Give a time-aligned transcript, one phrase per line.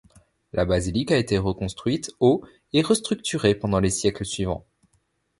[0.51, 2.41] La basilique a été reconstruite au
[2.73, 4.65] et restructurée pendant les siècles suivants.